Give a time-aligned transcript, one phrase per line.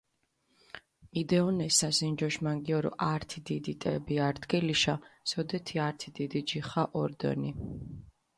[1.11, 4.95] მიდეჸონეს სასინჯოშ მანგიორო ართი დიდი ტები არდგილიშა,
[5.33, 7.51] სოდეთი ართი დიდი ჯიხა ორდჷნი.